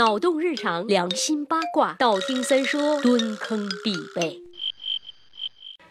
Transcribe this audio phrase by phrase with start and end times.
[0.00, 4.49] 脑洞日常，良心八卦，道听三说，蹲坑必备。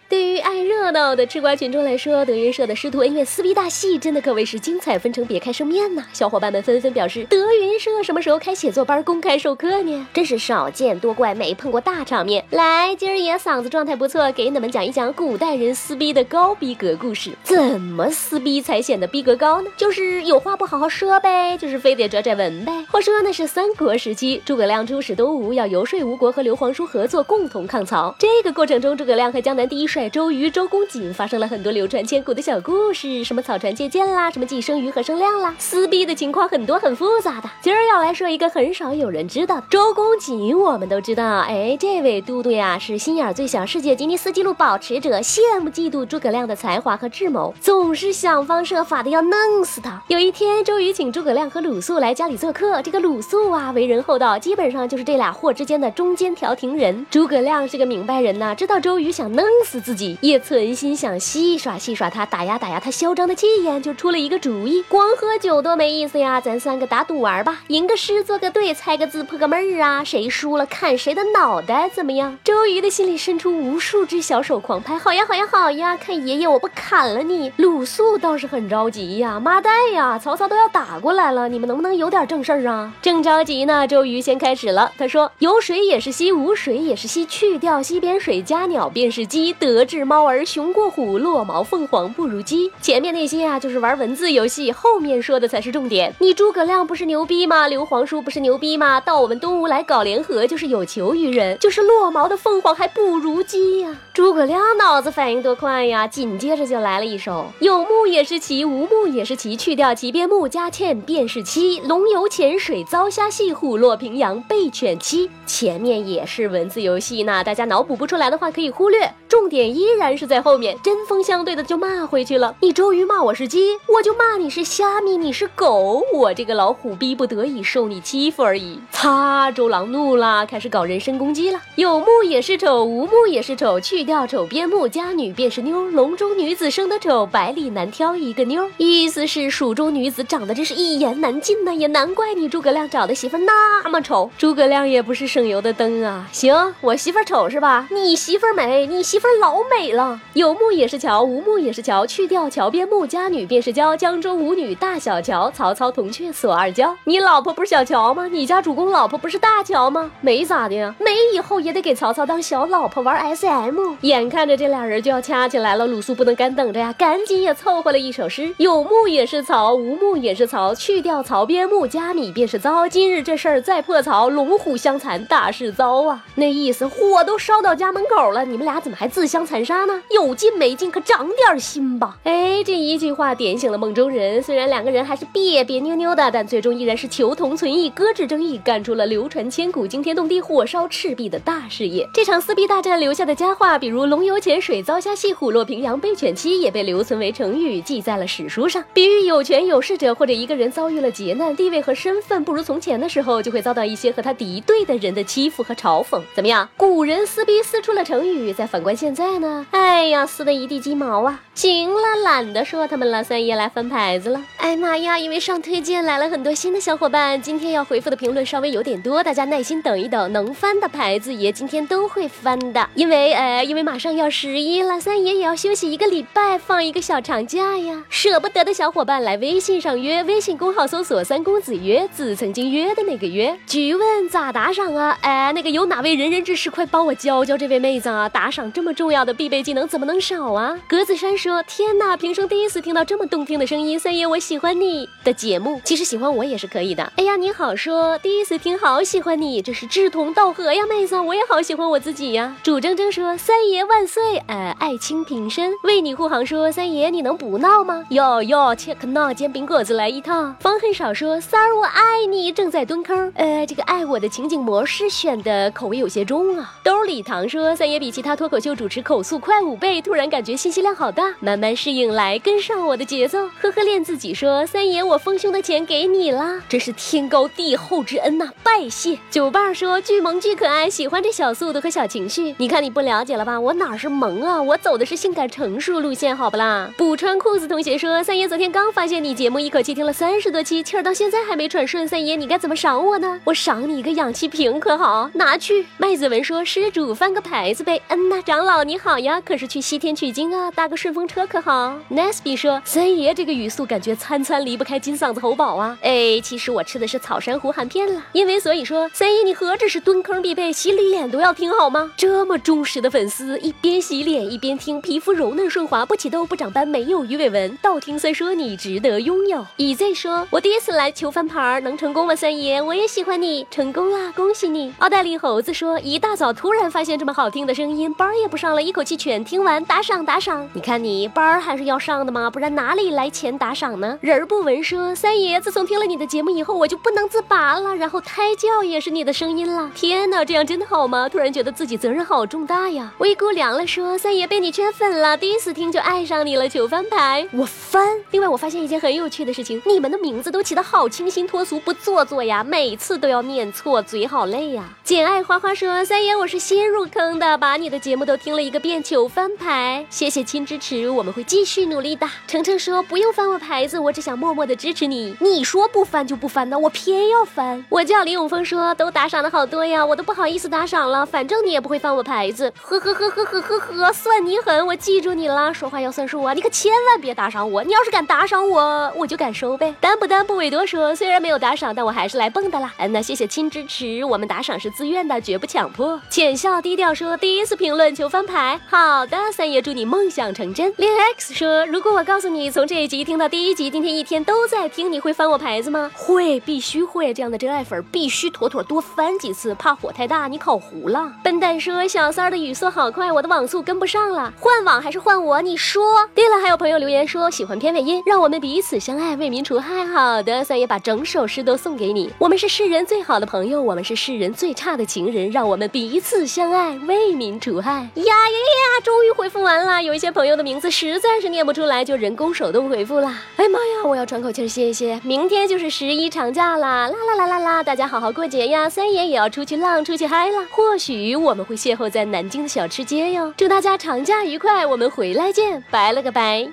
[0.10, 6.04] 对于爱热闹的吃瓜群众来说，德云社的师徒恩怨撕逼大戏真的可谓是精彩纷呈，别开生面呐！
[6.12, 10.08] 小伙伴们纷纷表示，德云社什么时候开写作班公开授课呢？
[10.12, 12.44] 真是少见多怪，没碰过大场面。
[12.50, 17.30] 来，今儿爷嗓子状态不错，给你们讲一讲古代人撕逼的高逼格故事。
[17.44, 19.70] 怎么撕逼才显得逼格高呢？
[19.78, 22.84] 就是有话不好好说呗，就是非得拽拽文呗。
[22.90, 28.16] 话说那是三国时期，诸葛亮出使东吴，要游说吴国和刘皇叔合作，共同抗曹。
[28.18, 29.99] 这个过程中，诸葛亮和江南第一帅。
[30.00, 37.50] 在周瑜、周公瑾发生了很多流传千古的小故事，什么草船借箭啦，什么寄生鱼和生亮啦，撕逼的情况很多很复杂的。
[37.62, 50.02] 今儿要来说一个很少有人知道的，周公瑾我们都知道，哎，这位都督呀是心眼最小，世界吉尼斯纪录保持者，羡慕嫉妒诸葛亮的才华和智谋，总是想方设法的要弄死他。
[50.08, 57.06] 有一天，周瑜请诸葛亮和鲁肃来家里做客，这个鲁肃啊为人厚道，基本上就是这俩货之间的中间调停人。
[57.12, 60.16] 诸葛亮是个明白人呐，知道周瑜想弄死自自己。
[60.22, 72.38] 也存心想戏耍戏耍他，打压打压他嚣张的气焰，就出了一个主意：光喝酒多没意思呀，咱三个打赌玩吧，吟个诗，做个对，猜个字，破个闷儿啊，谁输了砍谁的脑袋，怎么样？
[72.44, 77.52] 周瑜的心里伸出无数只小手狂拍，好呀好呀好呀，看爷爷我不砍了你！
[77.58, 82.94] 鲁肃倒是很着急呀，妈蛋呀，曹操都要打过来了，你们能不能有点正事儿啊？
[83.02, 90.06] 正着急呢，周瑜先开始了，他说：有水也是溪，无水也是溪，去掉溪边水，加鸟便是鸡，得志。
[90.10, 92.72] 猫儿雄过虎，落毛凤凰不如鸡。
[92.82, 96.16] 前面那些啊，就是玩文字游戏，后面说的才是重点。
[96.20, 97.68] 你诸葛亮不是牛逼吗？
[97.68, 99.00] 刘皇叔不是牛逼吗？
[99.00, 103.96] 到我们东吴来搞联合，就是有求于人，就是落毛的凤凰还不如鸡呀！
[104.14, 106.08] 诸葛亮脑子反应多快呀！
[106.08, 111.80] 紧接着就来了一首：有木也是奇，无木也是奇，去掉其边木，加欠便是七。
[111.82, 115.30] 龙游浅水遭虾戏，虎落平阳被犬欺。
[115.46, 120.10] 前面也是文字游戏呢，大家脑补不出来的话可以忽略，重点依然。
[120.20, 122.54] 是在后面针锋相对的就骂回去了。
[122.60, 126.04] 你周瑜骂我是鸡，我就骂你是虾米，你是狗。
[126.14, 128.82] 我这个老虎逼不得已受你欺负而已。
[128.92, 131.62] 擦，周郎怒了，开始搞人身攻击了。
[131.76, 135.86] 有木也是丑，无木也是丑，去掉丑边木，家女便是妞。
[135.92, 138.70] 笼中女子生得丑，百里难挑一个妞。
[138.78, 144.30] 意思是蜀中女子长得真是一言难尽呐，也难怪你诸葛亮找的媳妇那么丑。
[144.38, 146.28] 诸葛亮也不是省油的灯啊。
[146.34, 147.88] 行，我媳妇丑是吧？
[147.92, 149.92] 你媳妇美，你媳妇老好美。
[149.92, 153.98] 了，有木也是桥，无木也是桥，去掉桥边木，家女便是娇。
[153.98, 156.96] 江中舞女大小乔，曹操铜雀锁二娇。
[157.04, 158.28] 你老婆不是小乔吗？
[158.28, 160.12] 你家主公老婆不是大乔吗？
[160.22, 163.80] 没咋的呀，没以后也得给曹操当小老婆玩 SM。
[164.02, 172.88] 眼看着这俩人就要掐起来了，鲁肃不能干等着呀，赶紧也凑合了一首诗：有木也是曹，无木也是曹，去掉曹边木，家米便是糟。
[172.88, 176.24] 今日这事儿再破曹，龙虎相残，大事糟啊！
[176.36, 179.86] 那意思火都烧到家门口了，你们俩怎么还自相残杀？
[179.86, 180.04] 呢？
[180.12, 180.92] 有劲没劲？
[180.92, 182.20] 可长点心吧！
[182.24, 184.44] 哎，这一句话点醒了梦中人。
[184.44, 192.08] 虽然两个人还是别别扭扭的，但最终依然是求同存异，搁置争议，干出了流传千古、惊天动地、火烧赤壁的大事业。
[192.14, 206.22] 这场撕逼大战留下的佳话，比如“龙游浅水遭虾戏，虎落平阳被犬欺”，也被留存为成语，记在了史书上，比喻有权有势者或者一个人遭遇了劫难，地位和身份不如从前的时候，就会遭到一些和他敌对的人的欺负和嘲讽。
[206.36, 206.70] 怎么样？
[206.78, 209.66] 古人撕逼撕出了成语，再反观现在在呢？
[209.70, 211.40] 哎呀，撕的一地鸡毛啊！
[211.54, 214.42] 行了，懒得说他们了，三爷来翻牌子了。
[214.58, 222.90] 哎妈呀，因为上推荐来了很多新的小伙伴，今天要回复的评论稍微有点多，大家耐心等一等，能翻的牌子爷今天都会翻的。
[222.96, 228.04] 因为呃，因为马上要十一了，三爷也要休息一个礼拜，放一个小长假呀。
[228.10, 233.56] 舍不得的小伙伴来微信上约，微信公号搜索“三公子约”，子曾经约的那个约。
[233.68, 235.16] 菊问咋打赏啊？
[235.22, 238.28] 哎，那个有哪位仁人志士，快帮我教教这位妹子啊！
[238.28, 239.60] 打赏这么重要的必备。
[239.62, 240.76] 技能怎么能少啊？
[240.88, 245.80] 格子衫说：“天呐，平生第一次听到这么动听的声音，三爷我喜欢你的节目。
[245.84, 247.12] 其实喜欢我也是可以的。
[247.18, 254.38] 哎呀，你好说，第一次听好喜欢你，这是志同道合呀，妹子，我也好喜欢我自己呀。”主铮铮说：“三爷万岁！
[254.48, 256.46] 呃，爱卿平身，为你护航。
[256.46, 258.06] 说三爷你能不闹吗？
[258.10, 260.56] 哟哟，切克闹煎饼果子来一套。
[260.60, 263.32] 方恨少说：三儿我爱你，正在蹲坑。
[263.36, 266.74] 呃，这个爱我的情景模式选的口味有些重啊。
[266.84, 273.40] 兜里糖说：三爷比其他脱口秀主持口速快五倍，突然感觉信息量好大，慢慢适应来跟上我的节奏。
[273.60, 279.18] 呵呵，练自己说三爷，我丰胸的钱给你啦，这是天高地厚之恩呐，拜谢。
[279.32, 282.54] 九爸说巨萌巨可爱，喜欢这小速度和小情绪。
[282.60, 283.60] 你看你不了解了吧？
[283.60, 286.92] 我哪是萌啊，我走的是性感成熟路线，好不啦？
[286.96, 292.08] 不穿裤子同学说三爷昨天刚发现你节目，一口气听了三十多期，气儿到现在还没喘顺。
[292.08, 293.42] 三爷你该怎么赏我呢？
[293.44, 295.32] 我赏你一个氧气瓶可好？
[295.34, 295.88] 拿去。
[295.98, 298.00] 麦子文说施主翻个牌子呗。
[298.10, 305.98] 嗯呐，长老你好呀，可是去西天取经啊，搭个顺风车可好？Nesby 说三爷这个语速感觉餐餐离不开金嗓子喉宝啊。
[306.02, 312.12] 哎，其实我吃的是草珊瑚含片了，因为所以说三爷你何止是蹲坑必备，洗脸都要听好吗？
[312.18, 317.78] 这么忠实的粉丝，一边洗脸一边听，皮肤柔嫩顺滑，不起痘不长斑，没有鱼尾纹。
[317.78, 319.66] 道听三说你值得拥有。
[319.78, 322.36] 以 Z 说，我第一次来求翻牌，能成功吗？
[322.36, 324.94] 三爷，我也喜欢你，成功啦，恭喜你。
[325.00, 330.68] 奥黛丽猴子说，一大早突然发现这么好听的声音，班儿也不上了，一口气全听完，打赏打赏。
[330.74, 332.50] 你看你班儿还是要上的吗？
[332.50, 334.18] 不然哪里来钱打赏呢？
[334.20, 339.92] 人儿不闻说，三爷，自从听了你的节目以后，我就不能自拔了，然后胎教也是你的声音了。
[339.94, 341.30] 天哪，这样真的好吗？
[341.30, 343.14] 突然觉得自己责任好重大呀。
[343.20, 348.18] 微姑凉了说，三爷被你圈粉了，第一次听就爱上你了，求翻牌，我翻。
[348.32, 354.84] 另外我发现一件很有趣的事情，你们的名字都起得好清新脱俗，不做作呀，每次都要念错，嘴好累呀。
[355.04, 362.28] 简爱花花说，三爷我是新入坑的，把你的节目都听了一个遍，求翻牌，谢谢亲支持，我们会继续努力的。
[362.48, 365.36] 程程说不用翻我牌子，我只想默默的支持你。
[365.40, 367.86] 你说不翻就不翻呢，我偏要翻。
[367.90, 379.94] 我叫李永峰说都打赏的好多呀，我都不好意思打赏了，反正你也不会翻我牌子，呵呵呵呵呵呵呵，算你狠，我记住你了，说话要算数啊，你可千万别打赏我，你要是敢打赏我，我就敢收呗。
[380.00, 382.94] 单不单不韦多说，虽然没有打赏，但我还是来蹦的啦。
[382.98, 386.20] 嗯，那谢谢亲支持，我们打赏是自愿的，绝不强迫。
[386.30, 390.94] 浅笑低调说，第一次评论求翻牌，好的，三爷祝你梦想成真。
[390.98, 396.12] 恋 X 说，如果我告诉你从这一集听到第一集，今天一天都在听，你会翻我牌子吗？
[396.14, 397.34] 会，必须会。
[397.34, 401.34] 这样的真爱粉必须妥妥多翻几次，怕火太大你烤糊了。
[401.60, 405.62] 蛋说，小三儿的语速好快，我的网速跟不上了，换网还是换我？
[405.62, 406.28] 你说。
[406.34, 410.06] 对了，还有朋友留言说喜欢片尾音，让我们彼此相爱，为民除害。
[410.06, 412.32] 好的，三爷把整首诗都送给你。
[412.38, 417.92] 我们是世人最好的朋友，我们是世人最差的情人，让我们彼此相爱，为民除害。
[417.92, 419.02] 呀呀呀！
[419.04, 423.42] 终于回复完了，有一些朋友的名字实在是念不出来，就人工手动回复啦。
[423.58, 425.20] 哎妈呀，我要喘口气歇一歇。
[425.24, 427.84] 明天就是十一长假啦，啦啦啦啦啦！
[427.84, 428.90] 大家好好过节呀。
[428.90, 430.66] 三爷也要出去浪，出去嗨啦。
[430.72, 433.52] 或许我我们会邂逅在南京的小吃街哟。
[433.58, 436.70] 祝大家长假愉快，我们回来见，拜了个拜。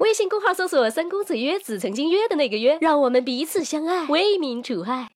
[0.00, 5.08] 微信公号搜索“三公子约子”，曾经约的那个约，让我们彼此相爱，为民除害。